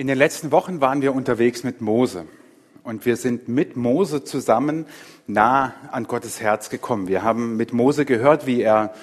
[0.00, 2.24] In den letzten Wochen waren wir unterwegs mit Mose
[2.84, 4.86] und wir sind mit Mose zusammen
[5.26, 7.06] nah an Gottes Herz gekommen.
[7.06, 8.94] Wir haben mit Mose gehört, wie er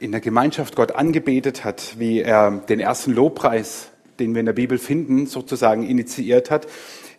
[0.00, 4.52] in der Gemeinschaft Gott angebetet hat, wie er den ersten Lobpreis, den wir in der
[4.52, 6.66] Bibel finden, sozusagen initiiert hat,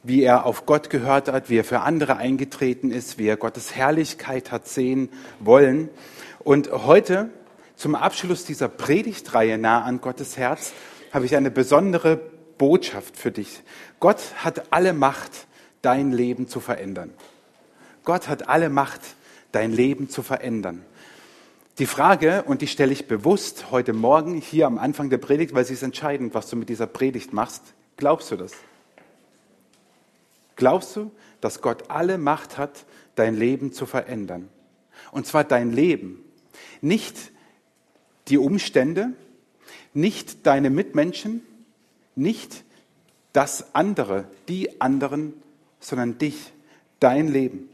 [0.03, 3.73] wie er auf Gott gehört hat, wie er für andere eingetreten ist, wie er Gottes
[3.73, 5.07] Herrlichkeit hat sehen
[5.39, 5.87] wollen.
[6.39, 7.29] Und heute,
[7.77, 10.73] zum Abschluss dieser Predigtreihe nah an Gottes Herz,
[11.13, 12.19] habe ich eine besondere
[12.61, 13.63] Botschaft für dich.
[13.99, 15.47] Gott hat alle Macht,
[15.81, 17.11] dein Leben zu verändern.
[18.03, 19.01] Gott hat alle Macht,
[19.51, 20.85] dein Leben zu verändern.
[21.79, 25.65] Die Frage, und die stelle ich bewusst heute Morgen hier am Anfang der Predigt, weil
[25.65, 27.63] sie ist entscheidend, was du mit dieser Predigt machst.
[27.97, 28.51] Glaubst du das?
[30.55, 31.09] Glaubst du,
[31.41, 34.49] dass Gott alle Macht hat, dein Leben zu verändern?
[35.11, 36.23] Und zwar dein Leben,
[36.79, 37.31] nicht
[38.27, 39.13] die Umstände,
[39.95, 41.41] nicht deine Mitmenschen,
[42.15, 42.63] nicht
[43.33, 45.33] das andere, die anderen,
[45.79, 46.51] sondern dich,
[46.99, 47.69] dein Leben.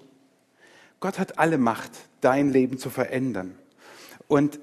[1.00, 3.56] Gott hat alle Macht, dein Leben zu verändern.
[4.28, 4.60] Und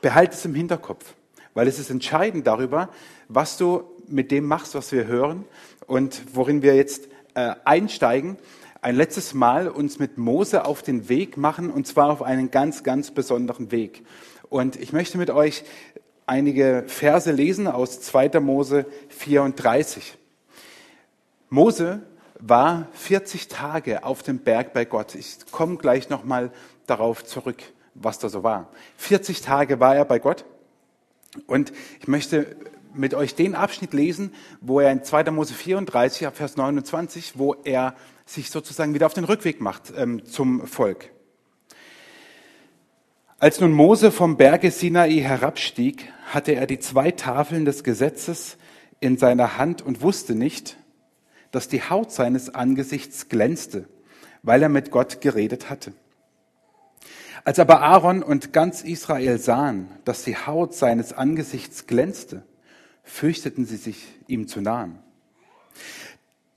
[0.00, 1.14] behalte es im Hinterkopf,
[1.54, 2.90] weil es ist entscheidend darüber,
[3.28, 5.44] was du mit dem machst, was wir hören
[5.86, 8.36] und worin wir jetzt äh, einsteigen.
[8.80, 12.84] Ein letztes Mal uns mit Mose auf den Weg machen und zwar auf einen ganz,
[12.84, 14.04] ganz besonderen Weg.
[14.48, 15.64] Und ich möchte mit euch
[16.28, 18.40] einige Verse lesen aus 2.
[18.40, 20.16] Mose 34.
[21.48, 22.02] Mose
[22.38, 25.14] war 40 Tage auf dem Berg bei Gott.
[25.14, 26.52] Ich komme gleich nochmal
[26.86, 27.62] darauf zurück,
[27.94, 28.70] was da so war.
[28.96, 30.44] 40 Tage war er bei Gott.
[31.46, 32.56] Und ich möchte
[32.94, 35.30] mit euch den Abschnitt lesen, wo er in 2.
[35.30, 37.94] Mose 34, ab Vers 29, wo er
[38.26, 41.10] sich sozusagen wieder auf den Rückweg macht ähm, zum Volk.
[43.40, 48.56] Als nun Mose vom Berge Sinai herabstieg, hatte er die zwei Tafeln des Gesetzes
[48.98, 50.76] in seiner Hand und wusste nicht,
[51.52, 53.86] dass die Haut seines Angesichts glänzte,
[54.42, 55.92] weil er mit Gott geredet hatte.
[57.44, 62.42] Als aber Aaron und ganz Israel sahen, dass die Haut seines Angesichts glänzte,
[63.04, 64.98] fürchteten sie sich, ihm zu nahen.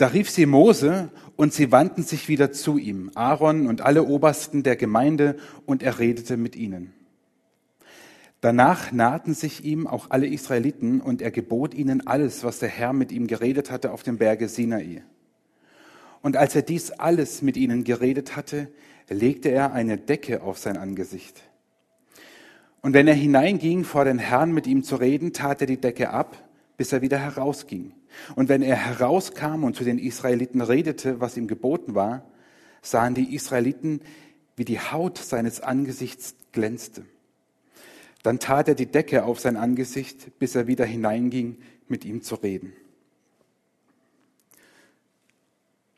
[0.02, 4.64] Da rief sie Mose und sie wandten sich wieder zu ihm, Aaron und alle Obersten
[4.64, 6.92] der Gemeinde, und er redete mit ihnen.
[8.40, 12.94] Danach nahten sich ihm auch alle Israeliten und er gebot ihnen alles, was der Herr
[12.94, 15.04] mit ihm geredet hatte auf dem Berge Sinai.
[16.24, 18.70] Und als er dies alles mit ihnen geredet hatte,
[19.08, 21.44] legte er eine Decke auf sein Angesicht.
[22.82, 26.10] Und wenn er hineinging, vor den Herrn mit ihm zu reden, tat er die Decke
[26.10, 27.94] ab, bis er wieder herausging.
[28.36, 32.26] Und wenn er herauskam und zu den Israeliten redete, was ihm geboten war,
[32.82, 34.02] sahen die Israeliten,
[34.56, 37.06] wie die Haut seines Angesichts glänzte.
[38.24, 41.58] Dann tat er die Decke auf sein Angesicht, bis er wieder hineinging,
[41.88, 42.74] mit ihm zu reden.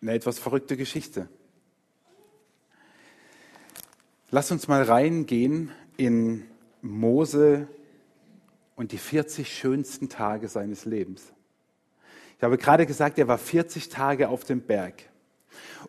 [0.02, 1.30] Eine etwas verrückte Geschichte.
[4.32, 6.46] Lass uns mal reingehen in
[6.82, 7.68] Mose
[8.76, 11.34] und die 40 schönsten Tage seines Lebens.
[12.44, 15.04] Ich habe gerade gesagt, er war 40 Tage auf dem Berg.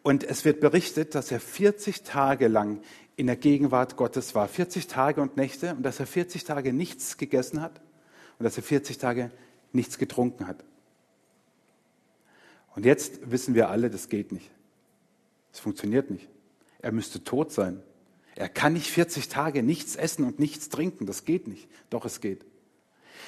[0.05, 2.81] Und es wird berichtet, dass er 40 Tage lang
[3.17, 4.47] in der Gegenwart Gottes war.
[4.47, 7.81] 40 Tage und Nächte und dass er 40 Tage nichts gegessen hat
[8.39, 9.33] und dass er 40 Tage
[9.73, 10.63] nichts getrunken hat.
[12.77, 14.49] Und jetzt wissen wir alle, das geht nicht.
[15.53, 16.29] Es funktioniert nicht.
[16.79, 17.83] Er müsste tot sein.
[18.37, 21.05] Er kann nicht 40 Tage nichts essen und nichts trinken.
[21.07, 21.69] Das geht nicht.
[21.91, 22.45] Doch es geht.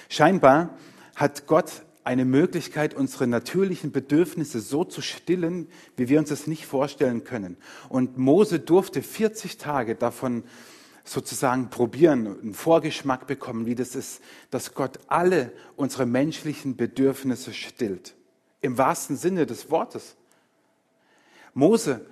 [0.09, 0.79] Scheinbar
[1.17, 6.65] hat Gott eine Möglichkeit, unsere natürlichen Bedürfnisse so zu stillen, wie wir uns das nicht
[6.65, 7.57] vorstellen können.
[7.89, 10.45] Und Mose durfte 40 Tage davon
[11.03, 14.23] sozusagen probieren, einen Vorgeschmack bekommen, wie das ist,
[14.53, 18.15] dass Gott alle unsere menschlichen Bedürfnisse stillt.
[18.61, 20.15] Im wahrsten Sinne des Wortes.
[21.55, 22.07] Mose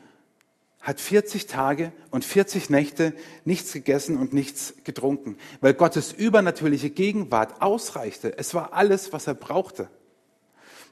[0.84, 3.14] hat 40 Tage und 40 Nächte
[3.46, 8.36] nichts gegessen und nichts getrunken, weil Gottes übernatürliche Gegenwart ausreichte.
[8.36, 9.88] Es war alles, was er brauchte.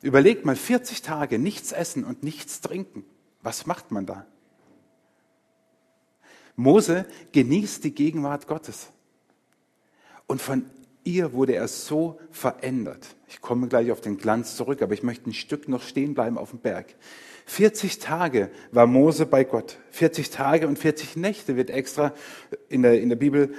[0.00, 3.04] Überlegt mal 40 Tage nichts essen und nichts trinken.
[3.42, 4.26] Was macht man da?
[6.56, 8.88] Mose genießt die Gegenwart Gottes.
[10.26, 10.64] Und von
[11.04, 13.14] ihr wurde er so verändert.
[13.28, 16.38] Ich komme gleich auf den Glanz zurück, aber ich möchte ein Stück noch stehen bleiben
[16.38, 16.94] auf dem Berg.
[17.46, 19.78] 40 Tage war Mose bei Gott.
[19.90, 22.14] 40 Tage und 40 Nächte wird extra
[22.68, 23.54] in der, in der Bibel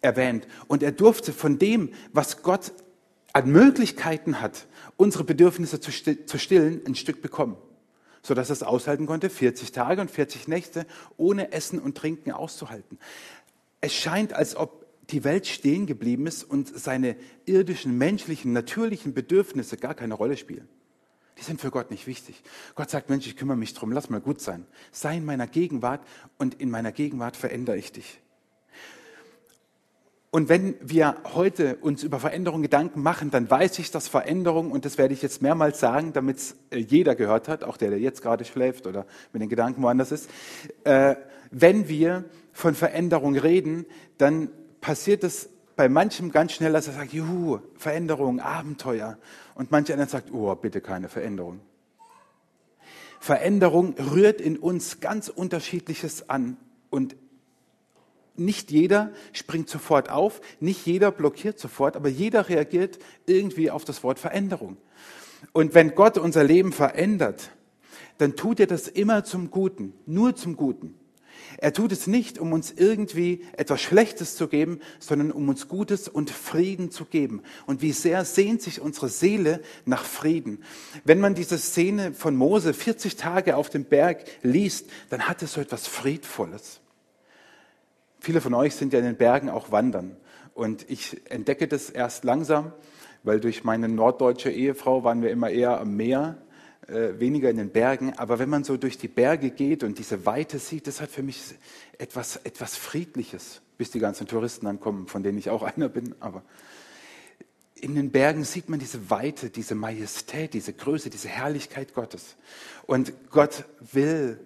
[0.00, 0.46] erwähnt.
[0.66, 2.72] Und er durfte von dem, was Gott
[3.32, 4.66] an Möglichkeiten hat,
[4.96, 7.56] unsere Bedürfnisse zu stillen, ein Stück bekommen.
[8.22, 10.86] Sodass er es aushalten konnte, 40 Tage und 40 Nächte
[11.16, 12.98] ohne Essen und Trinken auszuhalten.
[13.80, 17.16] Es scheint, als ob die Welt stehen geblieben ist und seine
[17.46, 20.68] irdischen, menschlichen, natürlichen Bedürfnisse gar keine Rolle spielen.
[21.38, 22.42] Die sind für Gott nicht wichtig.
[22.74, 24.66] Gott sagt, Mensch, ich kümmere mich drum, lass mal gut sein.
[24.90, 26.00] Sei in meiner Gegenwart
[26.38, 28.20] und in meiner Gegenwart verändere ich dich.
[30.34, 34.86] Und wenn wir heute uns über Veränderung Gedanken machen, dann weiß ich, dass Veränderung, und
[34.86, 37.98] das werde ich jetzt mehrmals sagen, damit es äh, jeder gehört hat, auch der, der
[37.98, 40.30] jetzt gerade schläft oder mit den Gedanken woanders ist,
[40.84, 41.16] äh,
[41.50, 43.84] wenn wir von Veränderung reden,
[44.16, 44.48] dann
[44.80, 49.18] passiert es bei manchem ganz schnell, dass er sagt, juhu, Veränderung, Abenteuer.
[49.54, 51.60] Und manch einer sagt, oh, bitte keine Veränderung.
[53.20, 56.56] Veränderung rührt in uns ganz unterschiedliches an
[56.90, 57.14] und
[58.34, 64.02] nicht jeder springt sofort auf, nicht jeder blockiert sofort, aber jeder reagiert irgendwie auf das
[64.02, 64.76] Wort Veränderung.
[65.52, 67.50] Und wenn Gott unser Leben verändert,
[68.18, 70.94] dann tut er das immer zum Guten, nur zum Guten.
[71.58, 76.08] Er tut es nicht, um uns irgendwie etwas Schlechtes zu geben, sondern um uns Gutes
[76.08, 77.42] und Frieden zu geben.
[77.66, 80.62] Und wie sehr sehnt sich unsere Seele nach Frieden.
[81.04, 85.54] Wenn man diese Szene von Mose 40 Tage auf dem Berg liest, dann hat es
[85.54, 86.80] so etwas Friedvolles.
[88.20, 90.16] Viele von euch sind ja in den Bergen auch wandern.
[90.54, 92.72] Und ich entdecke das erst langsam,
[93.22, 96.38] weil durch meine norddeutsche Ehefrau waren wir immer eher am Meer,
[96.88, 98.12] äh, weniger in den Bergen.
[98.18, 101.22] Aber wenn man so durch die Berge geht und diese Weite sieht, das hat für
[101.22, 101.54] mich
[101.98, 106.14] etwas, etwas Friedliches, bis die ganzen Touristen ankommen, von denen ich auch einer bin.
[106.20, 106.42] Aber
[107.74, 112.36] in den Bergen sieht man diese Weite, diese Majestät, diese Größe, diese Herrlichkeit Gottes.
[112.86, 114.38] Und Gott will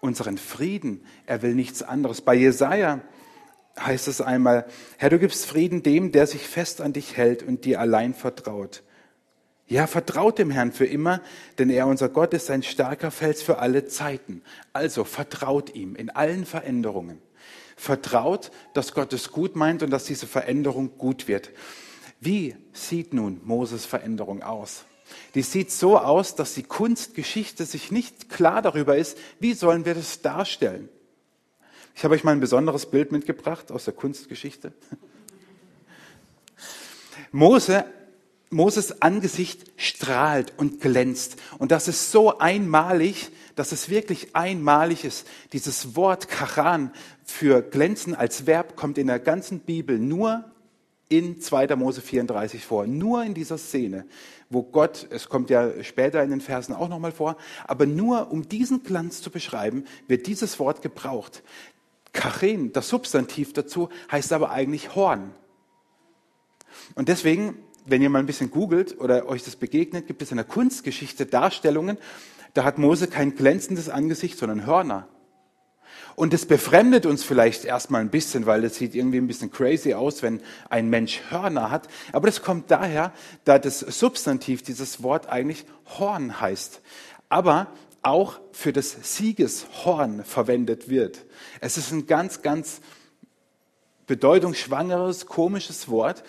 [0.00, 1.04] unseren Frieden.
[1.26, 2.20] Er will nichts anderes.
[2.20, 3.00] Bei Jesaja
[3.78, 4.66] heißt es einmal,
[4.98, 8.82] Herr, du gibst Frieden dem, der sich fest an dich hält und dir allein vertraut.
[9.68, 11.20] Ja, vertraut dem Herrn für immer,
[11.58, 14.42] denn er, unser Gott, ist ein starker Fels für alle Zeiten.
[14.72, 17.20] Also vertraut ihm in allen Veränderungen.
[17.76, 21.50] Vertraut, dass Gott es gut meint und dass diese Veränderung gut wird.
[22.20, 24.84] Wie sieht nun Moses Veränderung aus?
[25.34, 29.94] Die sieht so aus, dass die Kunstgeschichte sich nicht klar darüber ist, wie sollen wir
[29.94, 30.88] das darstellen.
[31.94, 34.72] Ich habe euch mal ein besonderes Bild mitgebracht aus der Kunstgeschichte.
[37.32, 37.84] Mose,
[38.50, 41.36] Moses Angesicht strahlt und glänzt.
[41.58, 45.26] Und das ist so einmalig, dass es wirklich einmalig ist.
[45.52, 46.92] Dieses Wort Karan
[47.24, 50.44] für glänzen als Verb kommt in der ganzen Bibel nur
[51.08, 51.74] in 2.
[51.76, 52.86] Mose 34 vor.
[52.86, 54.06] Nur in dieser Szene
[54.48, 58.48] wo Gott, es kommt ja später in den Versen auch nochmal vor, aber nur um
[58.48, 61.42] diesen Glanz zu beschreiben, wird dieses Wort gebraucht.
[62.12, 65.32] Kachin, das Substantiv dazu, heißt aber eigentlich Horn.
[66.94, 67.56] Und deswegen,
[67.86, 71.26] wenn ihr mal ein bisschen googelt oder euch das begegnet, gibt es in der Kunstgeschichte
[71.26, 71.98] Darstellungen,
[72.54, 75.08] da hat Mose kein glänzendes Angesicht, sondern Hörner.
[76.14, 79.92] Und es befremdet uns vielleicht erstmal ein bisschen, weil es sieht irgendwie ein bisschen crazy
[79.92, 80.40] aus, wenn
[80.70, 81.88] ein Mensch Hörner hat.
[82.12, 83.12] Aber das kommt daher,
[83.44, 85.66] da das Substantiv dieses Wort eigentlich
[85.98, 86.80] Horn heißt.
[87.28, 87.68] Aber
[88.00, 91.24] auch für das Siegeshorn verwendet wird.
[91.60, 92.80] Es ist ein ganz, ganz
[94.06, 96.24] bedeutungsschwangeres, komisches Wort.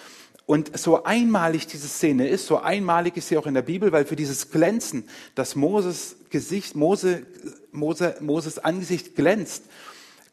[0.47, 4.05] Und so einmalig diese Szene ist, so einmalig ist sie auch in der Bibel, weil
[4.05, 7.25] für dieses Glänzen, das Moses Gesicht, Mose,
[7.73, 9.65] Mose, Moses Angesicht glänzt,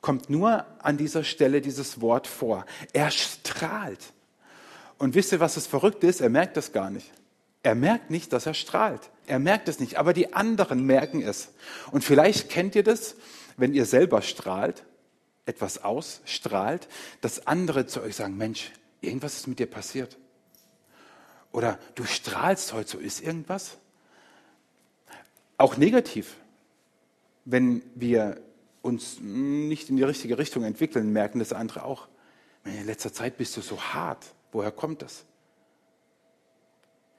[0.00, 2.64] kommt nur an dieser Stelle dieses Wort vor.
[2.93, 4.12] Er strahlt.
[4.99, 6.20] Und wisst ihr, was das Verrückte ist?
[6.20, 7.11] Er merkt das gar nicht.
[7.64, 9.11] Er merkt nicht, dass er strahlt.
[9.26, 11.49] Er merkt es nicht, aber die anderen merken es.
[11.90, 13.16] Und vielleicht kennt ihr das,
[13.56, 14.85] wenn ihr selber strahlt,
[15.44, 16.87] etwas ausstrahlt,
[17.21, 18.71] dass andere zu euch sagen, Mensch,
[19.06, 20.18] irgendwas ist mit dir passiert.
[21.52, 23.78] Oder du strahlst heute, so ist irgendwas.
[25.56, 26.37] Auch negativ,
[27.44, 28.40] wenn wir
[28.82, 32.08] uns nicht in die richtige Richtung entwickeln, merken das andere auch.
[32.64, 34.34] In letzter Zeit bist du so hart.
[34.52, 35.25] Woher kommt das?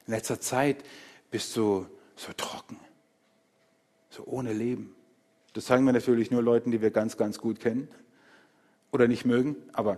[0.08, 0.84] In letzter Zeit
[1.32, 2.80] bist du so trocken,
[4.10, 4.96] so ohne Leben.
[5.54, 7.88] Das sagen wir natürlich nur Leuten, die wir ganz, ganz gut kennen
[8.92, 9.56] oder nicht mögen.
[9.74, 9.98] Aber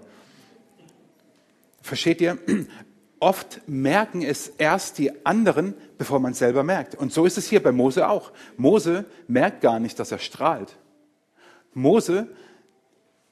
[1.87, 2.37] versteht ihr?
[3.19, 6.93] Oft merken es erst die anderen, bevor man selber merkt.
[6.93, 8.31] Und so ist es hier bei Mose auch.
[8.57, 10.77] Mose merkt gar nicht, dass er strahlt.
[11.73, 12.27] Mose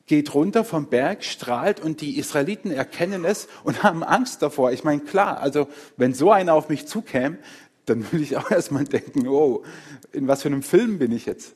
[0.07, 4.71] geht runter vom Berg, strahlt und die Israeliten erkennen es und haben Angst davor.
[4.71, 7.37] Ich meine, klar, also wenn so einer auf mich zukäme,
[7.85, 9.63] dann würde ich auch erstmal denken, oh,
[10.11, 11.55] in was für einem Film bin ich jetzt?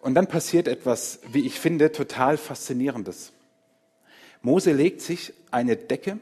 [0.00, 3.32] Und dann passiert etwas, wie ich finde, total faszinierendes.
[4.42, 6.18] Mose legt sich eine Decke,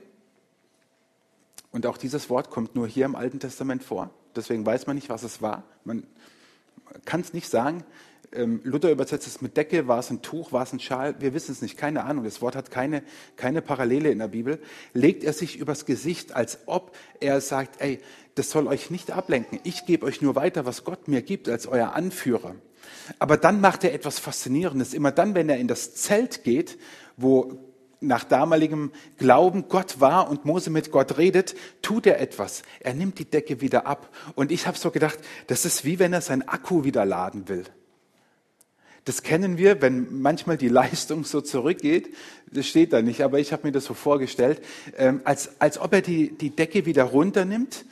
[1.71, 4.11] und auch dieses Wort kommt nur hier im Alten Testament vor.
[4.35, 5.65] Deswegen weiß man nicht, was es war.
[5.85, 6.05] Man
[7.05, 7.85] kann es nicht sagen.
[8.33, 11.33] Ähm, Luther übersetzt es mit Decke, war es ein Tuch, war es ein Schal, wir
[11.33, 12.25] wissen es nicht, keine Ahnung.
[12.25, 13.03] Das Wort hat keine,
[13.37, 14.61] keine Parallele in der Bibel.
[14.93, 18.01] Legt er sich übers Gesicht, als ob er sagt, ey,
[18.35, 19.61] das soll euch nicht ablenken.
[19.65, 22.55] Ich gebe euch nur weiter, was Gott mir gibt als euer Anführer.
[23.19, 24.95] Aber dann macht er etwas Faszinierendes.
[24.95, 26.79] Immer dann, wenn er in das Zelt geht,
[27.17, 27.68] wo
[28.01, 32.63] nach damaligem Glauben Gott war und Mose mit Gott redet, tut er etwas.
[32.81, 34.15] Er nimmt die Decke wieder ab.
[34.35, 37.65] Und ich habe so gedacht, das ist wie wenn er sein Akku wieder laden will.
[39.05, 42.15] Das kennen wir, wenn manchmal die Leistung so zurückgeht.
[42.53, 44.63] Das steht da nicht, aber ich habe mir das so vorgestellt,
[44.97, 47.85] ähm, als, als ob er die, die Decke wieder runternimmt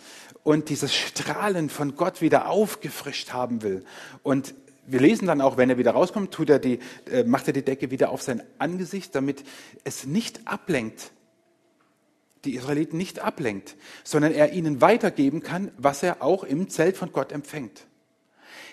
[0.45, 3.85] und dieses Strahlen von Gott wieder aufgefrischt haben will.
[4.23, 4.55] Und
[4.87, 6.79] wir lesen dann auch, wenn er wieder rauskommt, tut er die,
[7.11, 9.45] äh, macht er die Decke wieder auf sein Angesicht, damit
[9.85, 11.13] es nicht ablenkt,
[12.45, 17.13] die Israeliten nicht ablenkt, sondern er ihnen weitergeben kann, was er auch im Zelt von
[17.13, 17.87] Gott empfängt.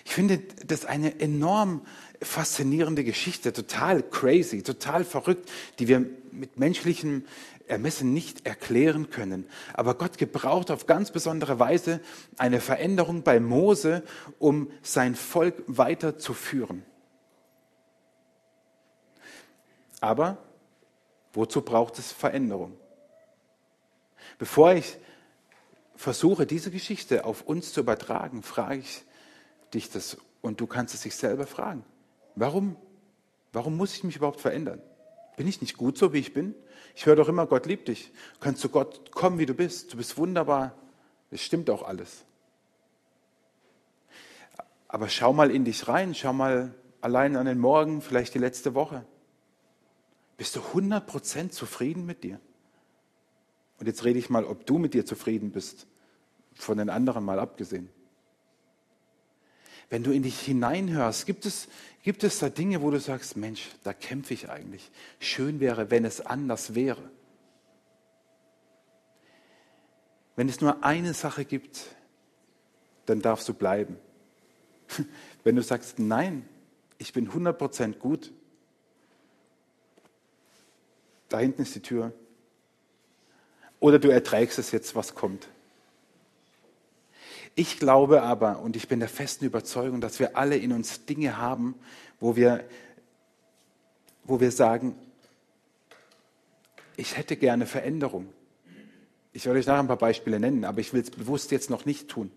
[0.04, 1.82] Ich finde das eine enorm
[2.20, 7.24] faszinierende Geschichte, total crazy, total verrückt, die wir mit menschlichem
[7.66, 9.46] Ermessen nicht erklären können.
[9.72, 12.00] Aber Gott gebraucht auf ganz besondere Weise
[12.36, 14.02] eine Veränderung bei Mose,
[14.38, 16.84] um sein Volk weiterzuführen.
[20.00, 20.38] Aber
[21.32, 22.76] wozu braucht es Veränderung?
[24.38, 24.98] Bevor ich
[25.96, 29.04] versuche, diese Geschichte auf uns zu übertragen, frage ich
[29.72, 31.84] dich das und du kannst es dich selber fragen.
[32.34, 32.76] Warum?
[33.52, 34.82] Warum muss ich mich überhaupt verändern?
[35.36, 36.54] Bin ich nicht gut so, wie ich bin?
[36.94, 38.12] Ich höre doch immer, Gott liebt dich.
[38.34, 39.92] Du kannst zu Gott kommen, wie du bist.
[39.92, 40.74] Du bist wunderbar.
[41.30, 42.24] Das stimmt auch alles.
[44.86, 48.74] Aber schau mal in dich rein, schau mal allein an den Morgen, vielleicht die letzte
[48.74, 49.04] Woche.
[50.36, 52.40] Bist du 100% zufrieden mit dir?
[53.78, 55.88] Und jetzt rede ich mal, ob du mit dir zufrieden bist,
[56.54, 57.90] von den anderen mal abgesehen.
[59.90, 61.68] Wenn du in dich hineinhörst, gibt es,
[62.02, 64.90] gibt es da Dinge, wo du sagst, Mensch, da kämpfe ich eigentlich.
[65.20, 67.10] Schön wäre, wenn es anders wäre.
[70.36, 71.86] Wenn es nur eine Sache gibt,
[73.06, 73.96] dann darfst du bleiben.
[75.44, 76.48] Wenn du sagst, nein,
[76.98, 78.32] ich bin 100% gut,
[81.28, 82.12] da hinten ist die Tür.
[83.80, 85.48] Oder du erträgst es jetzt, was kommt.
[87.54, 91.36] Ich glaube aber, und ich bin der festen Überzeugung, dass wir alle in uns Dinge
[91.36, 91.76] haben,
[92.18, 92.64] wo wir,
[94.24, 94.96] wo wir sagen,
[96.96, 98.28] ich hätte gerne Veränderung.
[99.32, 101.84] Ich werde euch nachher ein paar Beispiele nennen, aber ich will es bewusst jetzt noch
[101.84, 102.30] nicht tun.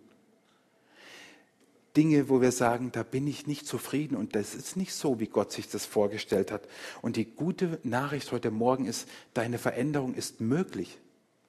[1.95, 5.25] Dinge, wo wir sagen, da bin ich nicht zufrieden und das ist nicht so, wie
[5.25, 6.67] Gott sich das vorgestellt hat.
[7.01, 10.99] Und die gute Nachricht heute Morgen ist, deine Veränderung ist möglich.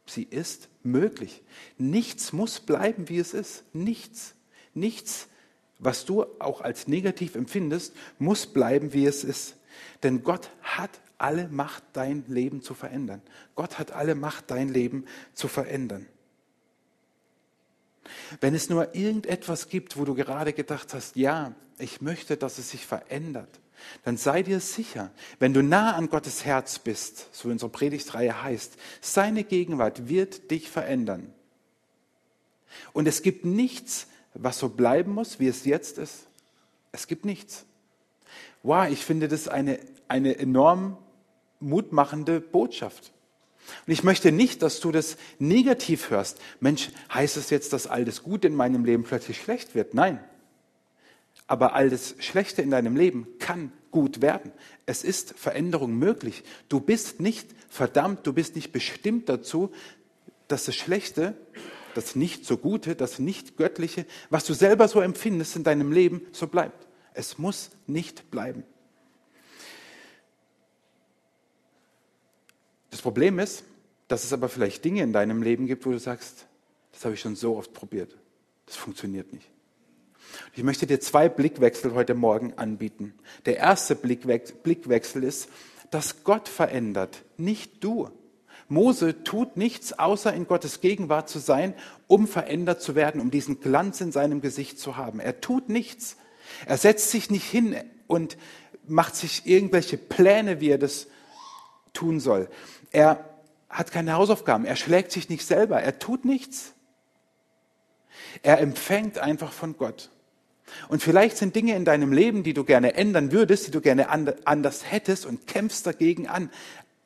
[0.08, 1.42] Sie ist möglich.
[1.76, 3.64] Nichts muss bleiben, wie es ist.
[3.72, 4.34] Nichts.
[4.74, 5.28] Nichts,
[5.78, 9.56] was du auch als negativ empfindest, muss bleiben, wie es ist.
[10.02, 13.22] Denn Gott hat alle Macht, dein Leben zu verändern.
[13.54, 16.06] Gott hat alle Macht, dein Leben zu verändern.
[18.40, 22.70] Wenn es nur irgendetwas gibt, wo du gerade gedacht hast, ja, ich möchte, dass es
[22.70, 23.60] sich verändert,
[24.04, 28.76] dann sei dir sicher, wenn du nah an Gottes Herz bist, so unsere Predigtreihe heißt,
[29.00, 31.32] seine Gegenwart wird dich verändern.
[32.92, 36.26] Und es gibt nichts, was so bleiben muss, wie es jetzt ist.
[36.92, 37.64] Es gibt nichts.
[38.62, 40.98] Wow, ich finde das eine, eine enorm
[41.60, 43.12] mutmachende Botschaft.
[43.86, 46.38] Und ich möchte nicht, dass du das negativ hörst.
[46.60, 49.94] Mensch, heißt es jetzt, dass all das Gute in meinem Leben plötzlich schlecht wird?
[49.94, 50.20] Nein.
[51.48, 54.52] Aber all das Schlechte in deinem Leben kann gut werden.
[54.86, 56.44] Es ist Veränderung möglich.
[56.68, 59.72] Du bist nicht verdammt, du bist nicht bestimmt dazu,
[60.46, 61.34] dass das Schlechte,
[61.94, 66.22] das nicht so Gute, das nicht Göttliche, was du selber so empfindest in deinem Leben,
[66.32, 66.86] so bleibt.
[67.14, 68.62] Es muss nicht bleiben.
[72.90, 73.64] Das Problem ist,
[74.06, 76.46] dass es aber vielleicht Dinge in deinem Leben gibt, wo du sagst,
[76.92, 78.16] das habe ich schon so oft probiert.
[78.66, 79.50] Das funktioniert nicht.
[80.54, 83.14] Ich möchte dir zwei Blickwechsel heute Morgen anbieten.
[83.46, 85.48] Der erste Blickwechsel ist,
[85.90, 88.10] dass Gott verändert, nicht du.
[88.68, 91.74] Mose tut nichts, außer in Gottes Gegenwart zu sein,
[92.06, 95.20] um verändert zu werden, um diesen Glanz in seinem Gesicht zu haben.
[95.20, 96.16] Er tut nichts.
[96.66, 98.36] Er setzt sich nicht hin und
[98.86, 101.06] macht sich irgendwelche Pläne, wie er das
[101.94, 102.48] tun soll.
[102.90, 103.24] Er
[103.70, 104.66] hat keine Hausaufgaben.
[104.66, 105.80] Er schlägt sich nicht selber.
[105.80, 106.74] Er tut nichts.
[108.42, 110.10] Er empfängt einfach von Gott.
[110.88, 114.08] Und vielleicht sind Dinge in deinem Leben, die du gerne ändern würdest, die du gerne
[114.10, 116.50] anders hättest und kämpfst dagegen an.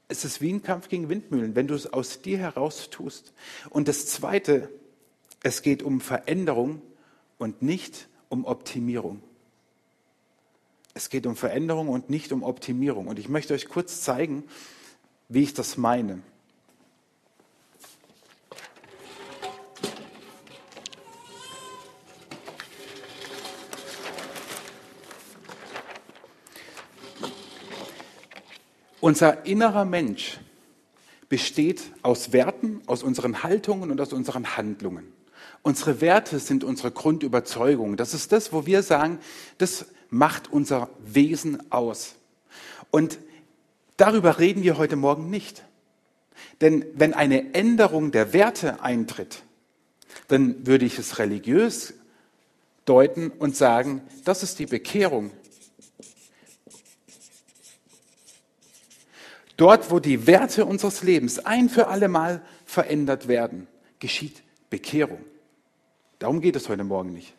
[0.09, 3.33] Es ist wie ein Kampf gegen Windmühlen, wenn du es aus dir heraus tust.
[3.71, 4.69] Und das Zweite,
[5.42, 6.83] es geht um Veränderung
[7.38, 9.23] und nicht um Optimierung.
[10.95, 13.07] Es geht um Veränderung und nicht um Optimierung.
[13.07, 14.45] Und ich möchte euch kurz zeigen,
[15.28, 16.21] wie ich das meine.
[29.02, 30.38] Unser innerer Mensch
[31.28, 35.12] besteht aus Werten, aus unseren Haltungen und aus unseren Handlungen.
[35.62, 37.97] Unsere Werte sind unsere Grundüberzeugung.
[37.97, 39.18] Das ist das, wo wir sagen,
[39.59, 42.14] das macht unser Wesen aus.
[42.92, 43.18] Und
[43.97, 45.64] darüber reden wir heute Morgen nicht.
[46.61, 49.42] Denn wenn eine Änderung der Werte eintritt,
[50.28, 51.94] dann würde ich es religiös
[52.85, 55.32] deuten und sagen, das ist die Bekehrung.
[59.62, 63.69] Dort, wo die Werte unseres Lebens ein für alle Mal verändert werden,
[64.00, 65.25] geschieht Bekehrung.
[66.19, 67.33] Darum geht es heute Morgen nicht.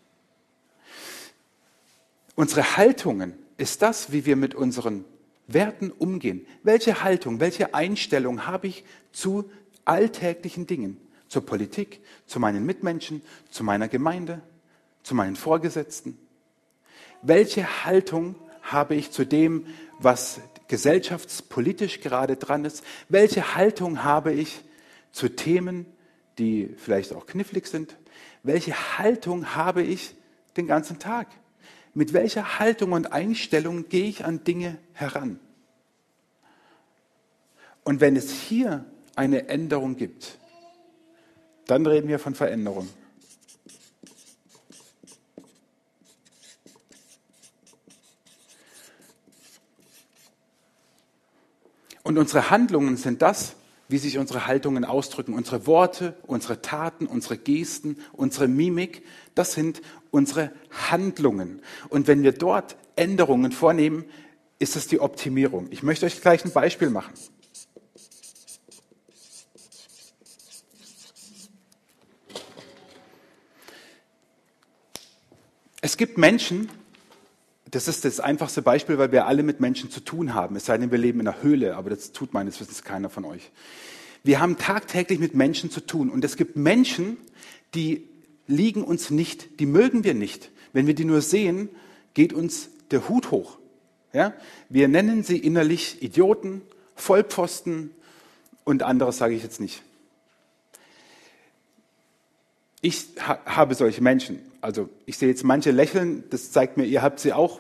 [2.36, 5.04] Unsere Haltungen ist das, wie wir mit unseren
[5.48, 6.48] Werten umgehen.
[6.64, 9.52] Welche Haltung, welche Einstellung habe ich zu
[9.84, 14.42] alltäglichen Dingen, zur Politik, zu meinen Mitmenschen, zu meiner Gemeinde,
[15.04, 16.18] zu meinen Vorgesetzten?
[17.22, 19.68] Welche Haltung habe ich zu dem,
[20.00, 20.40] was
[20.74, 22.84] gesellschaftspolitisch gerade dran ist?
[23.08, 24.64] Welche Haltung habe ich
[25.12, 25.86] zu Themen,
[26.40, 27.96] die vielleicht auch knifflig sind?
[28.44, 30.16] welche Haltung habe ich
[30.58, 31.28] den ganzen Tag?
[31.94, 35.40] Mit welcher Haltung und Einstellung gehe ich an Dinge heran?
[37.84, 40.38] Und wenn es hier eine Änderung gibt,
[41.68, 42.90] dann reden wir von Veränderung.
[52.04, 53.56] Und unsere Handlungen sind das,
[53.88, 55.34] wie sich unsere Haltungen ausdrücken.
[55.34, 59.04] Unsere Worte, unsere Taten, unsere Gesten, unsere Mimik,
[59.36, 59.82] das sind
[60.12, 60.52] unsere
[60.90, 61.62] Handlungen.
[61.90, 64.06] Und wenn wir dort Änderungen vornehmen,
[64.60, 65.68] ist es die Optimierung.
[65.72, 67.14] Ich möchte euch gleich ein Beispiel machen.
[75.82, 76.70] Es gibt Menschen,
[77.74, 80.56] das ist das einfachste Beispiel, weil wir alle mit Menschen zu tun haben.
[80.56, 83.26] Es sei denn, wir leben in einer Höhle, aber das tut meines Wissens keiner von
[83.26, 83.50] euch.
[84.24, 86.12] Wir haben tagtäglich mit Menschen zu tun.
[86.12, 87.18] Und es gibt Menschen,
[87.74, 88.08] die
[88.46, 90.52] liegen uns nicht, die mögen wir nicht.
[90.72, 91.70] Wenn wir die nur sehen,
[92.14, 93.58] geht uns der Hut hoch.
[94.14, 94.34] Ja?
[94.70, 96.62] Wir nennen sie innerlich Idioten,
[96.96, 97.90] Vollpfosten
[98.66, 99.82] und anderes sage ich jetzt nicht.
[102.82, 104.53] Ich habe solche Menschen.
[104.64, 107.60] Also ich sehe jetzt manche lächeln, das zeigt mir, ihr habt sie auch.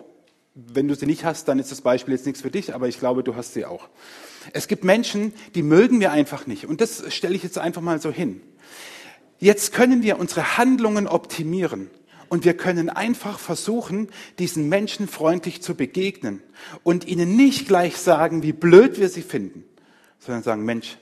[0.56, 2.98] Wenn du sie nicht hast, dann ist das Beispiel jetzt nichts für dich, aber ich
[2.98, 3.90] glaube, du hast sie auch.
[4.54, 6.66] Es gibt Menschen, die mögen wir einfach nicht.
[6.66, 8.40] Und das stelle ich jetzt einfach mal so hin.
[9.38, 11.90] Jetzt können wir unsere Handlungen optimieren.
[12.30, 14.08] Und wir können einfach versuchen,
[14.40, 16.42] diesen Menschen freundlich zu begegnen
[16.84, 19.66] und ihnen nicht gleich sagen, wie blöd wir sie finden,
[20.20, 20.98] sondern sagen, Mensch,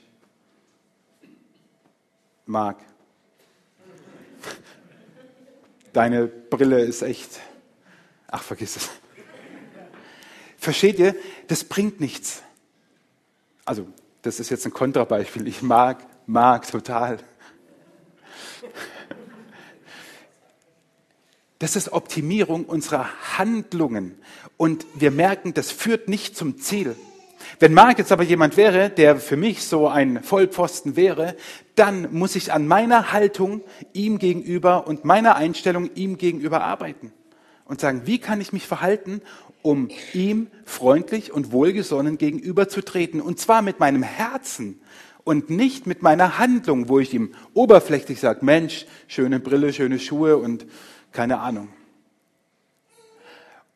[2.44, 2.80] Marc,
[5.92, 7.40] deine Brille ist echt.
[8.28, 8.90] Ach, vergiss es.
[10.58, 11.14] Versteht ihr?
[11.48, 12.42] Das bringt nichts.
[13.64, 13.86] Also,
[14.22, 15.46] das ist jetzt ein Kontrabeispiel.
[15.48, 17.18] Ich mag, mag total.
[21.58, 24.20] Das ist Optimierung unserer Handlungen.
[24.56, 26.96] Und wir merken, das führt nicht zum Ziel.
[27.60, 31.36] Wenn Mark jetzt aber jemand wäre, der für mich so ein Vollpfosten wäre,
[31.74, 37.12] dann muss ich an meiner Haltung ihm gegenüber und meiner Einstellung ihm gegenüber arbeiten
[37.64, 39.22] und sagen, wie kann ich mich verhalten,
[39.62, 44.80] um ihm freundlich und wohlgesonnen gegenüberzutreten und zwar mit meinem Herzen
[45.24, 50.36] und nicht mit meiner Handlung, wo ich ihm oberflächlich sage, Mensch, schöne Brille, schöne Schuhe
[50.36, 50.66] und
[51.12, 51.68] keine Ahnung.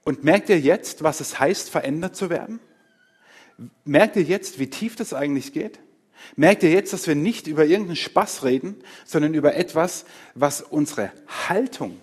[0.04, 2.60] Und merkt ihr jetzt, was es heißt, verändert zu werden?
[3.84, 5.80] Merkt ihr jetzt, wie tief das eigentlich geht?
[6.34, 11.12] Merkt ihr jetzt, dass wir nicht über irgendeinen Spaß reden, sondern über etwas, was unsere
[11.48, 12.00] Haltung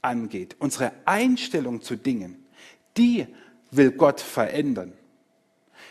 [0.00, 2.46] angeht, unsere Einstellung zu Dingen,
[2.96, 3.26] die
[3.70, 4.92] will Gott verändern.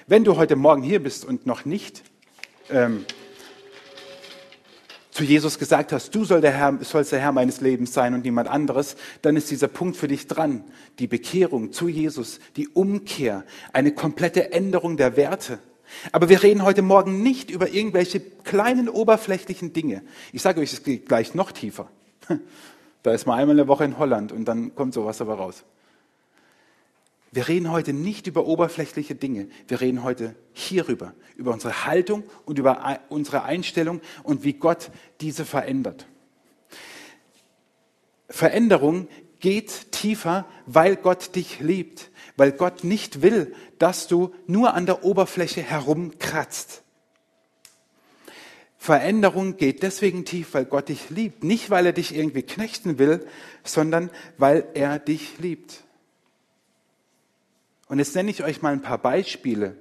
[0.07, 2.03] Wenn du heute Morgen hier bist und noch nicht
[2.69, 3.05] ähm,
[5.11, 8.23] zu Jesus gesagt hast, du soll der Herr, sollst der Herr meines Lebens sein und
[8.23, 10.63] niemand anderes, dann ist dieser Punkt für dich dran.
[10.99, 15.59] Die Bekehrung zu Jesus, die Umkehr, eine komplette Änderung der Werte.
[16.11, 20.03] Aber wir reden heute Morgen nicht über irgendwelche kleinen oberflächlichen Dinge.
[20.33, 21.89] Ich sage euch, es geht gleich noch tiefer.
[23.03, 25.63] Da ist man einmal eine Woche in Holland und dann kommt sowas aber raus.
[27.31, 29.47] Wir reden heute nicht über oberflächliche Dinge.
[29.67, 35.45] Wir reden heute hierüber, über unsere Haltung und über unsere Einstellung und wie Gott diese
[35.45, 36.05] verändert.
[38.27, 39.07] Veränderung
[39.39, 45.03] geht tiefer, weil Gott dich liebt, weil Gott nicht will, dass du nur an der
[45.03, 46.83] Oberfläche herumkratzt.
[48.77, 53.27] Veränderung geht deswegen tief, weil Gott dich liebt, nicht weil er dich irgendwie knechten will,
[53.63, 55.83] sondern weil er dich liebt.
[57.89, 59.75] Und jetzt nenne ich euch mal ein paar Beispiele,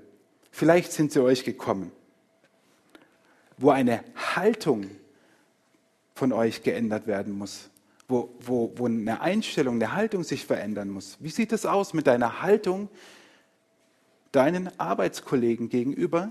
[0.51, 1.93] vielleicht sind sie euch gekommen,
[3.59, 4.03] wo eine
[4.35, 4.91] Haltung
[6.15, 7.69] von euch geändert werden muss,
[8.09, 11.17] wo, wo, wo eine Einstellung, eine Haltung sich verändern muss.
[11.21, 12.89] Wie sieht es aus mit deiner Haltung
[14.33, 16.31] deinen Arbeitskollegen gegenüber,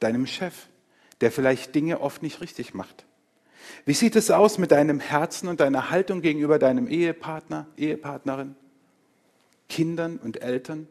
[0.00, 0.68] deinem Chef,
[1.20, 3.04] der vielleicht Dinge oft nicht richtig macht?
[3.84, 8.54] Wie sieht es aus mit deinem Herzen und deiner Haltung gegenüber deinem Ehepartner, Ehepartnerin,
[9.68, 10.88] Kindern und Eltern?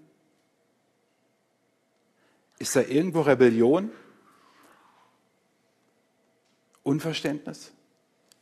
[2.60, 3.92] Ist da irgendwo Rebellion?
[6.84, 7.74] Unverständnis?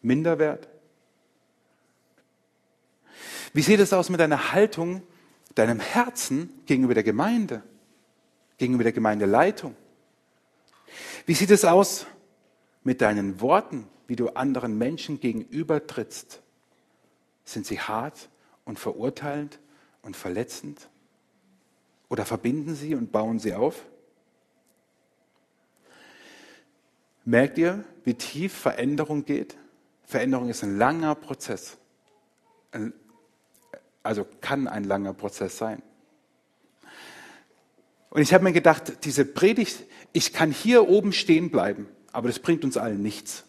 [0.02, 0.73] Minderwert?
[3.54, 5.04] Wie sieht es aus mit deiner Haltung,
[5.54, 7.62] deinem Herzen gegenüber der Gemeinde,
[8.58, 9.76] gegenüber der Gemeindeleitung?
[11.28, 12.08] Wie sieht es aus
[12.84, 16.42] mit deinen Worten, wie du anderen Menschen gegenüber trittst?
[17.46, 18.30] Sind sie hart
[18.66, 19.60] und verurteilend
[20.02, 20.90] und verletzend?
[22.10, 23.86] Oder verbinden sie und bauen sie auf?
[27.26, 29.56] Merkt ihr, wie tief Veränderung geht?
[30.04, 31.78] Veränderung ist ein langer Prozess.
[34.04, 35.82] Also kann ein langer Prozess sein.
[38.10, 42.38] Und ich habe mir gedacht, diese Predigt, ich kann hier oben stehen bleiben, aber das
[42.38, 43.46] bringt uns allen nichts.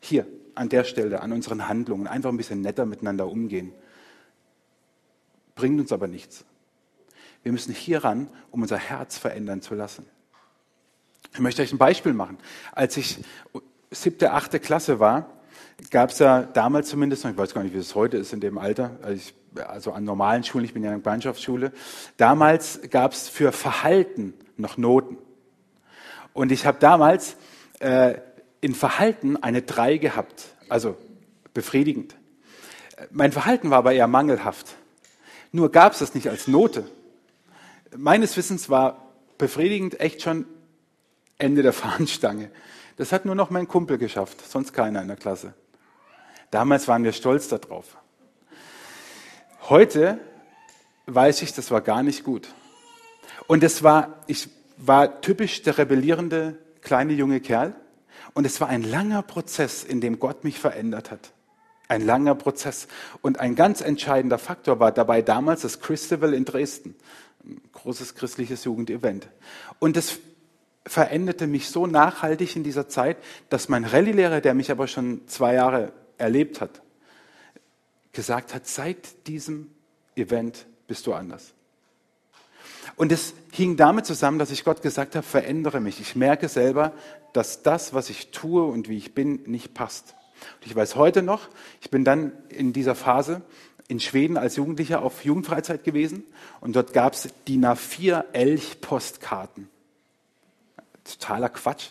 [0.00, 3.72] Hier, an der Stelle, an unseren Handlungen, einfach ein bisschen netter miteinander umgehen.
[5.54, 6.44] Bringt uns aber nichts.
[7.42, 10.06] Wir müssen hier ran, um unser Herz verändern zu lassen.
[11.34, 12.38] Ich möchte euch ein Beispiel machen.
[12.72, 13.18] Als ich
[13.90, 15.37] siebte, achte Klasse war,
[15.90, 18.40] gab es ja damals zumindest noch, ich weiß gar nicht, wie es heute ist in
[18.40, 19.34] dem Alter, also, ich,
[19.66, 21.72] also an normalen Schulen, ich bin ja in der Gemeinschaftsschule,
[22.16, 25.18] damals gab es für Verhalten noch Noten.
[26.32, 27.36] Und ich habe damals
[27.80, 28.14] äh,
[28.60, 30.96] in Verhalten eine 3 gehabt, also
[31.54, 32.14] befriedigend.
[33.10, 34.74] Mein Verhalten war aber eher mangelhaft.
[35.52, 36.84] Nur gab es das nicht als Note.
[37.96, 40.44] Meines Wissens war befriedigend echt schon
[41.38, 42.50] Ende der Fahnenstange.
[42.96, 45.54] Das hat nur noch mein Kumpel geschafft, sonst keiner in der Klasse.
[46.50, 47.96] Damals waren wir stolz darauf.
[49.68, 50.18] Heute
[51.06, 52.48] weiß ich, das war gar nicht gut.
[53.46, 57.74] Und es war, ich war typisch der rebellierende kleine junge Kerl.
[58.34, 61.32] Und es war ein langer Prozess, in dem Gott mich verändert hat.
[61.88, 62.88] Ein langer Prozess.
[63.22, 66.94] Und ein ganz entscheidender Faktor war dabei damals das Christabel in Dresden.
[67.44, 69.28] Ein großes christliches Jugendevent.
[69.78, 70.18] Und das
[70.86, 73.16] veränderte mich so nachhaltig in dieser Zeit,
[73.48, 76.82] dass mein Rallye-Lehrer, der mich aber schon zwei Jahre erlebt hat,
[78.12, 79.70] gesagt hat, seit diesem
[80.16, 81.54] Event bist du anders.
[82.96, 86.00] Und es hing damit zusammen, dass ich Gott gesagt habe, verändere mich.
[86.00, 86.92] Ich merke selber,
[87.32, 90.16] dass das, was ich tue und wie ich bin, nicht passt.
[90.60, 91.48] Und ich weiß heute noch,
[91.80, 93.42] ich bin dann in dieser Phase
[93.88, 96.24] in Schweden als Jugendlicher auf Jugendfreizeit gewesen
[96.60, 99.68] und dort gab es DIN A4 Elch-Postkarten.
[101.04, 101.90] Totaler Quatsch.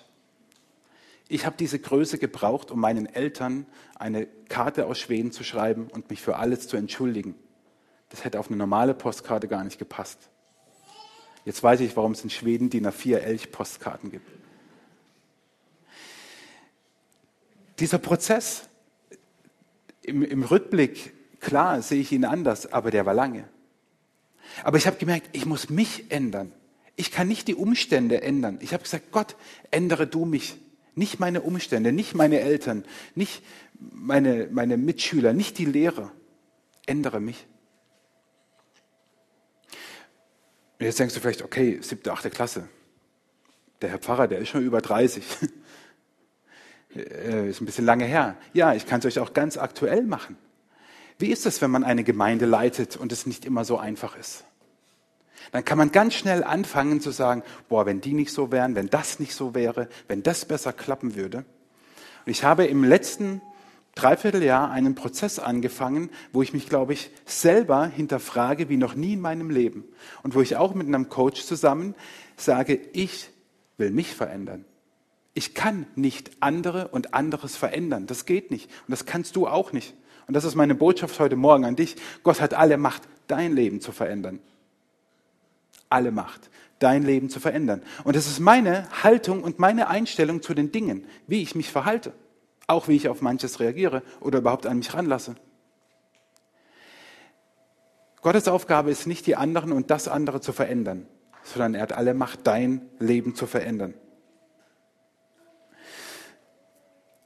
[1.30, 6.10] Ich habe diese Größe gebraucht, um meinen Eltern eine Karte aus Schweden zu schreiben und
[6.10, 7.36] mich für alles zu entschuldigen.
[8.10, 10.30] Das hätte auf eine normale Postkarte gar nicht gepasst.
[11.44, 14.30] Jetzt weiß ich, warum es in Schweden DIN A4 Elch-Postkarten gibt.
[17.80, 18.68] Dieser Prozess,
[20.02, 23.48] im, im Rückblick, klar sehe ich ihn anders, aber der war lange.
[24.64, 26.52] Aber ich habe gemerkt, ich muss mich ändern.
[26.96, 28.58] Ich kann nicht die Umstände ändern.
[28.62, 29.36] Ich habe gesagt, Gott,
[29.70, 30.58] ändere du mich.
[30.98, 32.84] Nicht meine Umstände, nicht meine Eltern,
[33.14, 33.44] nicht
[33.80, 36.12] meine, meine Mitschüler, nicht die Lehrer.
[36.88, 37.46] Ändere mich.
[40.80, 42.68] Und jetzt denkst du vielleicht, okay, siebte, achte Klasse.
[43.82, 45.24] Der Herr Pfarrer, der ist schon über 30.
[46.96, 48.38] Äh, ist ein bisschen lange her.
[48.54, 50.38] Ja, ich kann es euch auch ganz aktuell machen.
[51.20, 54.46] Wie ist es, wenn man eine Gemeinde leitet und es nicht immer so einfach ist?
[55.52, 58.90] Dann kann man ganz schnell anfangen zu sagen, boah, wenn die nicht so wären, wenn
[58.90, 61.40] das nicht so wäre, wenn das besser klappen würde.
[62.26, 63.42] Und ich habe im letzten
[63.96, 69.22] Dreivierteljahr einen Prozess angefangen, wo ich mich, glaube ich, selber hinterfrage wie noch nie in
[69.22, 69.86] meinem Leben.
[70.24, 71.96] Und wo ich auch mit einem Coach zusammen
[72.36, 73.30] sage, ich
[73.78, 74.66] will mich verändern.
[75.34, 78.08] Ich kann nicht andere und anderes verändern.
[78.08, 78.70] Das geht nicht.
[78.88, 79.96] Und das kannst du auch nicht.
[80.28, 81.96] Und das ist meine Botschaft heute Morgen an dich.
[82.24, 84.40] Gott hat alle Macht, dein Leben zu verändern
[85.90, 87.82] alle Macht, dein Leben zu verändern.
[88.04, 92.14] Und das ist meine Haltung und meine Einstellung zu den Dingen, wie ich mich verhalte,
[92.68, 95.36] auch wie ich auf manches reagiere oder überhaupt an mich ranlasse.
[98.22, 101.08] Gottes Aufgabe ist nicht, die anderen und das andere zu verändern,
[101.44, 103.94] sondern er hat alle Macht, dein Leben zu verändern.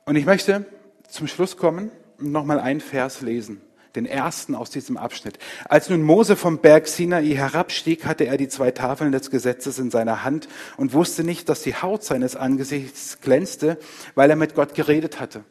[0.05, 0.65] Und ich möchte
[1.07, 3.61] zum Schluss kommen und nochmal einen Vers lesen,
[3.95, 5.37] den ersten aus diesem Abschnitt.
[5.65, 9.91] Als nun Mose vom Berg Sinai herabstieg, hatte er die zwei Tafeln des Gesetzes in
[9.91, 13.77] seiner Hand und wusste nicht, dass die Haut seines Angesichts glänzte,
[14.15, 15.43] weil er mit Gott geredet hatte.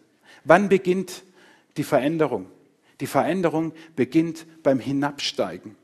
[0.44, 1.22] Wann beginnt
[1.76, 2.46] die Veränderung?
[3.00, 5.76] Die Veränderung beginnt beim Hinabsteigen.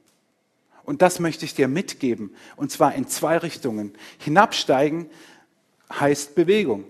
[0.85, 3.93] Und das möchte ich dir mitgeben, und zwar in zwei Richtungen.
[4.19, 5.11] Hinabsteigen
[5.93, 6.85] heißt Bewegung.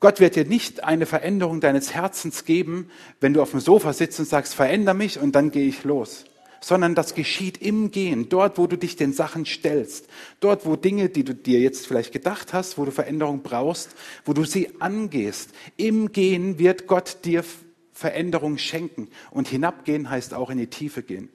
[0.00, 4.18] Gott wird dir nicht eine Veränderung deines Herzens geben, wenn du auf dem Sofa sitzt
[4.18, 6.24] und sagst, veränder mich und dann gehe ich los.
[6.60, 10.08] Sondern das geschieht im Gehen, dort, wo du dich den Sachen stellst,
[10.40, 14.32] dort, wo Dinge, die du dir jetzt vielleicht gedacht hast, wo du Veränderung brauchst, wo
[14.32, 15.50] du sie angehst.
[15.76, 17.44] Im Gehen wird Gott dir
[17.92, 19.08] Veränderung schenken.
[19.30, 21.30] Und hinabgehen heißt auch in die Tiefe gehen.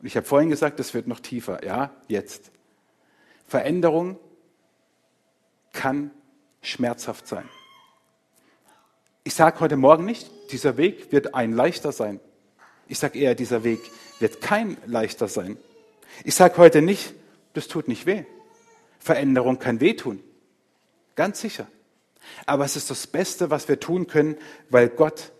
[0.00, 1.64] Und ich habe vorhin gesagt, es wird noch tiefer.
[1.64, 2.50] Ja, jetzt.
[3.46, 4.18] Veränderung
[5.72, 6.10] kann
[6.62, 7.48] schmerzhaft sein.
[9.28, 12.18] Ich sage heute Morgen nicht, dieser Weg wird ein leichter sein.
[12.86, 13.78] Ich sage eher, dieser Weg
[14.20, 15.58] wird kein leichter sein.
[16.24, 17.12] Ich sage heute nicht,
[17.52, 18.24] das tut nicht weh.
[18.98, 20.24] Veränderung kann wehtun.
[21.14, 21.66] Ganz sicher.
[22.46, 24.38] Aber es ist das Beste, was wir tun können,
[24.70, 25.30] weil Gott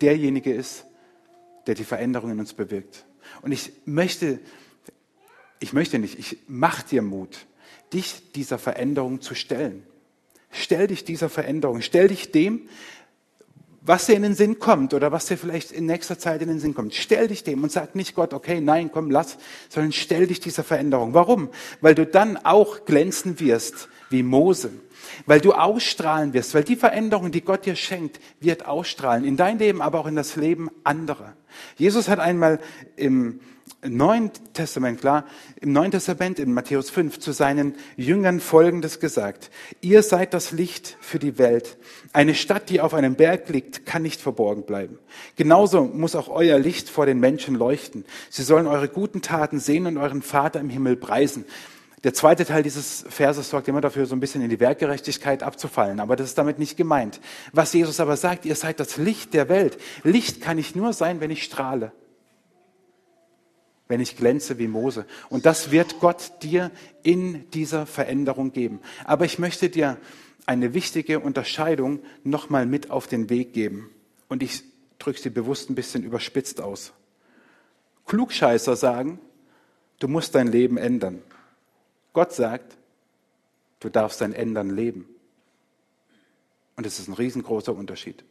[0.00, 0.84] derjenige ist,
[1.66, 3.04] der die Veränderung in uns bewirkt.
[3.42, 4.38] Und ich möchte,
[5.58, 7.46] ich möchte nicht, ich mache dir Mut,
[7.92, 9.84] dich dieser Veränderung zu stellen.
[10.54, 12.68] Stell dich dieser Veränderung, stell dich dem,
[13.80, 16.60] was dir in den Sinn kommt oder was dir vielleicht in nächster Zeit in den
[16.60, 16.94] Sinn kommt.
[16.94, 19.36] Stell dich dem und sag nicht Gott, okay, nein, komm, lass,
[19.68, 21.12] sondern stell dich dieser Veränderung.
[21.12, 21.50] Warum?
[21.80, 24.70] Weil du dann auch glänzen wirst wie Mose.
[25.26, 29.24] Weil du ausstrahlen wirst, weil die Veränderung, die Gott dir schenkt, wird ausstrahlen.
[29.24, 31.34] In dein Leben, aber auch in das Leben anderer.
[31.76, 32.60] Jesus hat einmal
[32.96, 33.40] im
[33.86, 35.26] Neuen Testament, klar,
[35.60, 39.50] im Neuen Testament, in Matthäus 5, zu seinen Jüngern Folgendes gesagt.
[39.82, 41.76] Ihr seid das Licht für die Welt.
[42.12, 44.98] Eine Stadt, die auf einem Berg liegt, kann nicht verborgen bleiben.
[45.36, 48.06] Genauso muss auch euer Licht vor den Menschen leuchten.
[48.30, 51.44] Sie sollen eure guten Taten sehen und euren Vater im Himmel preisen.
[52.04, 56.00] Der zweite Teil dieses Verses sorgt immer dafür, so ein bisschen in die Werkgerechtigkeit abzufallen.
[56.00, 57.20] Aber das ist damit nicht gemeint.
[57.52, 59.78] Was Jesus aber sagt, ihr seid das Licht der Welt.
[60.02, 61.92] Licht kann ich nur sein, wenn ich strahle.
[63.86, 65.06] Wenn ich glänze wie Mose.
[65.28, 66.70] Und das wird Gott dir
[67.02, 68.80] in dieser Veränderung geben.
[69.04, 69.98] Aber ich möchte dir
[70.46, 73.90] eine wichtige Unterscheidung nochmal mit auf den Weg geben.
[74.28, 74.62] Und ich
[74.98, 76.92] drücke sie bewusst ein bisschen überspitzt aus.
[78.06, 79.18] Klugscheißer sagen,
[79.98, 81.22] du musst dein Leben ändern.
[82.12, 82.76] Gott sagt,
[83.80, 85.08] du darfst dein Ändern leben.
[86.76, 88.24] Und es ist ein riesengroßer Unterschied.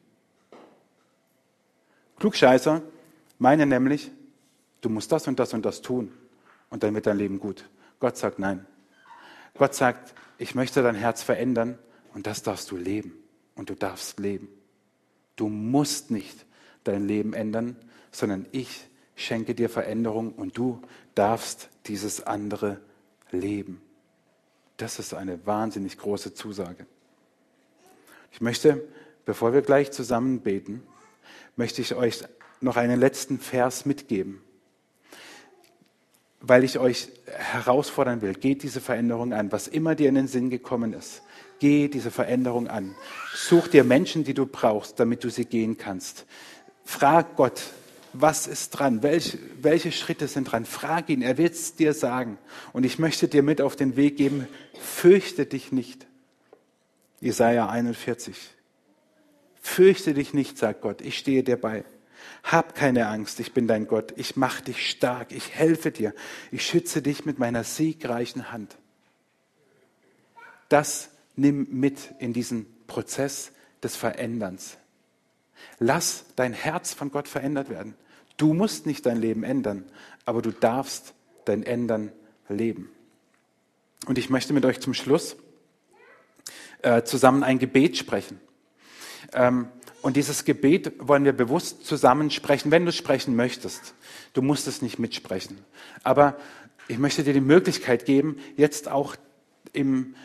[2.17, 2.81] Klugscheißer
[3.39, 4.11] meinen nämlich,
[4.83, 6.11] du musst das und das und das tun
[6.69, 7.69] und dann wird dein Leben gut.
[7.99, 8.65] Gott sagt nein.
[9.55, 11.79] Gott sagt, ich möchte dein Herz verändern
[12.13, 13.13] und das darfst du leben
[13.55, 14.49] und du darfst leben.
[15.35, 16.45] Du musst nicht
[16.83, 17.77] dein Leben ändern,
[18.11, 20.81] sondern ich schenke dir Veränderung und du
[21.15, 22.81] darfst dieses andere
[23.31, 23.81] leben.
[24.77, 26.85] Das ist eine wahnsinnig große Zusage.
[28.31, 28.83] Ich möchte,
[29.25, 30.83] bevor wir gleich zusammen beten,
[31.55, 32.23] möchte ich euch
[32.59, 34.41] noch einen letzten Vers mitgeben,
[36.45, 38.33] weil ich euch herausfordern will.
[38.33, 41.23] Geht diese Veränderung an, was immer dir in den Sinn gekommen ist.
[41.59, 42.95] Geh diese Veränderung an.
[43.33, 46.25] Such dir Menschen, die du brauchst, damit du sie gehen kannst.
[46.83, 47.61] Frag Gott,
[48.11, 49.01] was ist dran?
[49.01, 50.65] Welche, welche Schritte sind dran?
[50.65, 52.37] Frag ihn, er wird es dir sagen.
[52.73, 54.45] Und ich möchte dir mit auf den Weg geben,
[54.77, 56.05] fürchte dich nicht.
[57.21, 58.35] Jesaja 41.
[59.61, 61.85] Fürchte dich nicht, sagt Gott, ich stehe dir bei.
[62.43, 66.13] Hab keine Angst, ich bin dein Gott, ich mach dich stark, ich helfe dir,
[66.51, 68.77] ich schütze dich mit meiner siegreichen Hand.
[70.67, 74.77] Das nimm mit in diesen Prozess des Veränderns.
[75.79, 77.95] Lass dein Herz von Gott verändert werden.
[78.37, 79.85] Du musst nicht dein Leben ändern,
[80.25, 81.13] aber du darfst
[81.45, 82.11] dein Ändern
[82.49, 82.89] leben.
[84.05, 85.37] Und ich möchte mit euch zum Schluss
[86.81, 88.39] äh, zusammen ein Gebet sprechen.
[89.31, 89.69] Ähm,
[90.03, 93.95] und dieses Gebet wollen wir bewusst zusammen sprechen, wenn du sprechen möchtest.
[94.33, 95.57] Du musst es nicht mitsprechen.
[96.03, 96.35] Aber
[96.89, 99.15] ich möchte dir die Möglichkeit geben, jetzt auch
[99.71, 100.15] im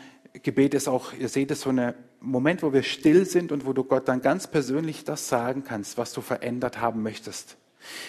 [0.43, 3.71] Gebet ist auch, ihr seht es, so ein Moment, wo wir still sind und wo
[3.71, 7.55] du Gott dann ganz persönlich das sagen kannst, was du verändert haben möchtest.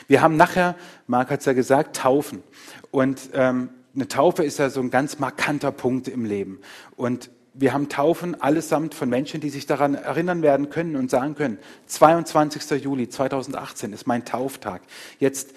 [0.09, 0.75] Wir haben nachher,
[1.07, 2.43] Marc hat es ja gesagt, Taufen.
[2.91, 6.61] Und ähm, eine Taufe ist ja so ein ganz markanter Punkt im Leben.
[6.97, 11.35] Und wir haben Taufen allesamt von Menschen, die sich daran erinnern werden können und sagen
[11.35, 12.83] können, 22.
[12.83, 14.83] Juli 2018 ist mein Tauftag.
[15.19, 15.55] Jetzt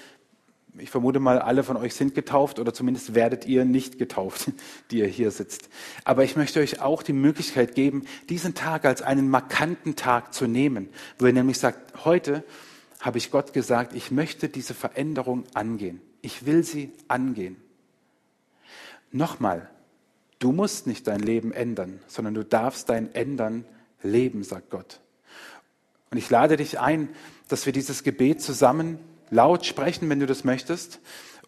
[0.79, 4.51] ich vermute mal, alle von euch sind getauft oder zumindest werdet ihr nicht getauft,
[4.91, 5.69] die ihr hier sitzt.
[6.03, 10.47] Aber ich möchte euch auch die Möglichkeit geben, diesen Tag als einen markanten Tag zu
[10.47, 10.89] nehmen,
[11.19, 12.43] wo ihr nämlich sagt, heute
[12.99, 16.01] habe ich Gott gesagt, ich möchte diese Veränderung angehen.
[16.21, 17.57] Ich will sie angehen.
[19.11, 19.69] Nochmal,
[20.43, 23.65] du musst nicht dein Leben ändern, sondern du darfst dein Ändern
[24.01, 24.99] leben, sagt Gott.
[26.12, 27.10] Und ich lade dich ein,
[27.47, 30.99] dass wir dieses Gebet zusammen laut sprechen, wenn du das möchtest.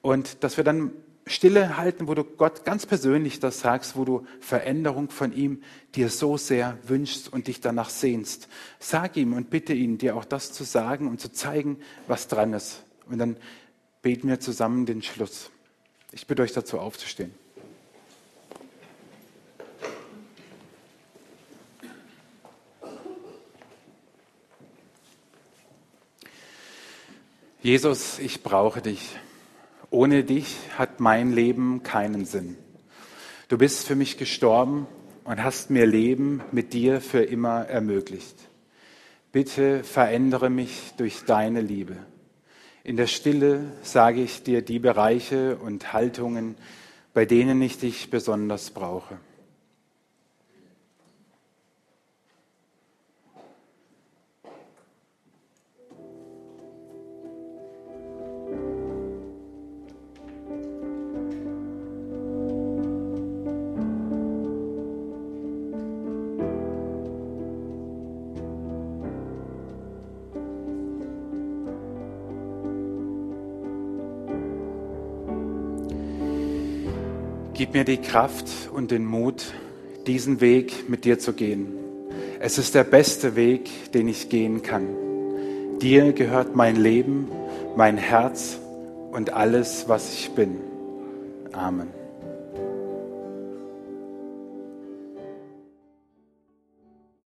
[0.01, 0.91] Und dass wir dann
[1.27, 5.61] Stille halten, wo du Gott ganz persönlich das sagst, wo du Veränderung von ihm
[5.95, 8.47] dir so sehr wünschst und dich danach sehnst.
[8.79, 11.77] Sag ihm und bitte ihn, dir auch das zu sagen und zu zeigen,
[12.07, 12.83] was dran ist.
[13.09, 13.37] Und dann
[14.01, 15.49] beten wir zusammen den Schluss.
[16.11, 17.44] Ich bitte euch dazu aufzustehen.
[27.65, 29.17] Jesus, ich brauche dich.
[29.89, 32.57] Ohne dich hat mein Leben keinen Sinn.
[33.47, 34.85] Du bist für mich gestorben
[35.23, 38.35] und hast mir Leben mit dir für immer ermöglicht.
[39.31, 41.95] Bitte verändere mich durch deine Liebe.
[42.83, 46.57] In der Stille sage ich dir die Bereiche und Haltungen,
[47.15, 49.17] bei denen ich dich besonders brauche.
[77.75, 79.53] Mir die Kraft und den Mut,
[80.07, 81.73] diesen Weg mit dir zu gehen.
[82.39, 84.87] Es ist der beste Weg, den ich gehen kann.
[85.81, 87.27] Dir gehört mein Leben,
[87.75, 88.57] mein Herz
[89.11, 90.55] und alles, was ich bin.
[91.51, 92.04] Amen.